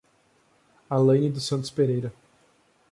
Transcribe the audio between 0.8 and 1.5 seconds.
Alaine dos